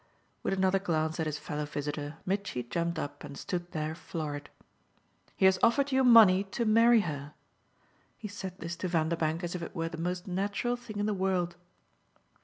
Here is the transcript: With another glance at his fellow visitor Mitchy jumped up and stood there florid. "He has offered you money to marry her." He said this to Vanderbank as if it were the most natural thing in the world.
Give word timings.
With 0.41 0.55
another 0.55 0.79
glance 0.79 1.19
at 1.19 1.27
his 1.27 1.37
fellow 1.37 1.65
visitor 1.67 2.17
Mitchy 2.25 2.63
jumped 2.63 2.97
up 2.97 3.23
and 3.23 3.37
stood 3.37 3.69
there 3.71 3.93
florid. 3.93 4.49
"He 5.35 5.45
has 5.45 5.59
offered 5.61 5.91
you 5.91 6.03
money 6.03 6.43
to 6.43 6.65
marry 6.65 7.01
her." 7.01 7.35
He 8.17 8.27
said 8.27 8.57
this 8.57 8.75
to 8.77 8.87
Vanderbank 8.87 9.43
as 9.43 9.53
if 9.53 9.61
it 9.61 9.75
were 9.75 9.89
the 9.89 9.99
most 9.99 10.25
natural 10.27 10.75
thing 10.75 10.97
in 10.97 11.05
the 11.05 11.13
world. 11.13 11.55